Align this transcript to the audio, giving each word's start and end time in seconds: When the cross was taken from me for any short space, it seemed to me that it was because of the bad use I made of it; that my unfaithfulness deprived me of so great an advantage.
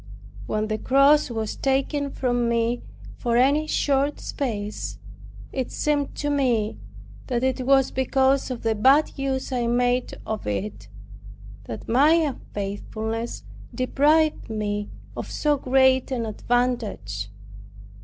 When 0.47 0.67
the 0.67 0.79
cross 0.79 1.29
was 1.29 1.55
taken 1.55 2.09
from 2.09 2.49
me 2.49 2.81
for 3.17 3.37
any 3.37 3.67
short 3.67 4.19
space, 4.19 4.97
it 5.51 5.69
seemed 5.71 6.15
to 6.15 6.31
me 6.31 6.79
that 7.27 7.43
it 7.43 7.67
was 7.67 7.91
because 7.91 8.49
of 8.49 8.63
the 8.63 8.73
bad 8.73 9.11
use 9.15 9.51
I 9.51 9.67
made 9.67 10.15
of 10.25 10.47
it; 10.47 10.87
that 11.65 11.87
my 11.87 12.13
unfaithfulness 12.13 13.43
deprived 13.75 14.49
me 14.49 14.89
of 15.15 15.29
so 15.29 15.55
great 15.57 16.09
an 16.09 16.25
advantage. 16.25 17.29